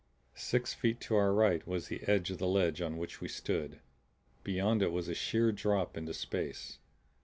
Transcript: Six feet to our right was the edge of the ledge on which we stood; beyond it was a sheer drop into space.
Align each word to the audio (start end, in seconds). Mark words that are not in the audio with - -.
Six 0.33 0.73
feet 0.73 0.99
to 1.01 1.15
our 1.15 1.31
right 1.31 1.67
was 1.67 1.85
the 1.85 2.01
edge 2.07 2.31
of 2.31 2.39
the 2.39 2.47
ledge 2.47 2.81
on 2.81 2.97
which 2.97 3.21
we 3.21 3.27
stood; 3.27 3.79
beyond 4.43 4.81
it 4.81 4.91
was 4.91 5.07
a 5.07 5.13
sheer 5.13 5.51
drop 5.51 5.95
into 5.95 6.15
space. 6.15 6.79